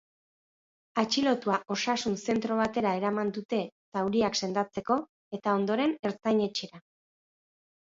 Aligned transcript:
Atxilotua 1.01 1.57
osasun 1.75 2.17
zentro 2.29 2.57
batera 2.61 2.95
eraman 3.01 3.31
dute, 3.37 3.61
zauriak 3.99 4.41
sendatzeko, 4.41 4.99
eta 5.41 5.57
ondoren 5.61 5.97
ertzain-etxera. 6.13 6.85